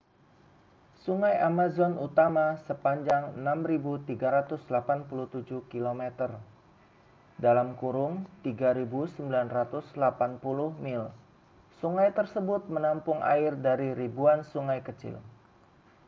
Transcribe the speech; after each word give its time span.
sungai 1.05 1.35
amazon 1.49 1.93
utama 2.07 2.45
sepanjang 2.65 3.25
6.387 3.37 4.57
km 5.71 6.03
3.980 7.37 7.37
mil. 10.85 11.03
sungai 11.77 12.09
tersebut 12.17 12.61
menampung 12.75 13.19
air 13.33 13.53
dari 13.67 13.89
ribuan 14.01 14.39
sungai 14.53 14.79
kecil 14.87 15.15